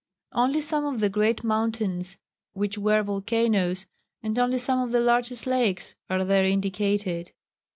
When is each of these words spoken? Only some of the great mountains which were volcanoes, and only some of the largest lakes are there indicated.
Only 0.31 0.61
some 0.61 0.83
of 0.87 0.99
the 0.99 1.09
great 1.11 1.43
mountains 1.43 2.17
which 2.53 2.75
were 2.75 3.03
volcanoes, 3.03 3.85
and 4.23 4.39
only 4.39 4.57
some 4.57 4.79
of 4.81 4.91
the 4.91 4.99
largest 4.99 5.45
lakes 5.45 5.93
are 6.09 6.25
there 6.25 6.43
indicated. 6.43 7.33